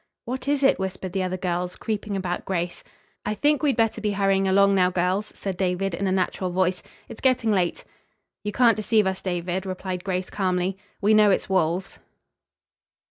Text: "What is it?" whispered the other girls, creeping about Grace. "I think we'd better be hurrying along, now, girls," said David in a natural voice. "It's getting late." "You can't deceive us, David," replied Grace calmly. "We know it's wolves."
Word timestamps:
"What 0.25 0.47
is 0.47 0.63
it?" 0.63 0.79
whispered 0.79 1.13
the 1.13 1.21
other 1.21 1.37
girls, 1.37 1.75
creeping 1.75 2.15
about 2.17 2.43
Grace. 2.43 2.83
"I 3.23 3.35
think 3.35 3.61
we'd 3.61 3.75
better 3.77 4.01
be 4.01 4.13
hurrying 4.13 4.47
along, 4.47 4.73
now, 4.73 4.89
girls," 4.89 5.31
said 5.35 5.57
David 5.57 5.93
in 5.93 6.07
a 6.07 6.11
natural 6.11 6.49
voice. 6.49 6.81
"It's 7.07 7.21
getting 7.21 7.51
late." 7.51 7.85
"You 8.43 8.51
can't 8.51 8.75
deceive 8.77 9.05
us, 9.05 9.21
David," 9.21 9.63
replied 9.63 10.03
Grace 10.03 10.31
calmly. 10.31 10.75
"We 11.01 11.13
know 11.13 11.29
it's 11.29 11.49
wolves." 11.49 11.99